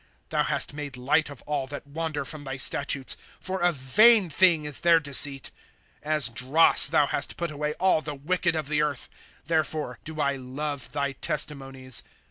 * 0.17 0.29
Thou 0.29 0.41
hast 0.41 0.73
made 0.73 0.97
light 0.97 1.29
of 1.29 1.43
all 1.43 1.67
that 1.67 1.85
wander 1.85 2.25
from 2.25 2.43
thy 2.43 2.57
statutes; 2.57 3.15
For 3.39 3.61
a 3.61 3.71
vain 3.71 4.31
thing 4.31 4.65
is 4.65 4.79
their 4.79 4.99
deceit. 4.99 5.51
* 5.81 6.01
As 6.17 6.27
dross 6.27 6.87
thou 6.87 7.05
hast 7.05 7.37
put 7.37 7.51
away 7.51 7.73
all 7.75 8.01
the 8.01 8.15
wicked 8.15 8.55
of 8.55 8.67
the 8.67 8.81
earth; 8.81 9.07
Therefore 9.45 9.99
do 10.03 10.19
I 10.19 10.37
love 10.37 10.91
thy 10.91 11.11
testimonies. 11.11 12.01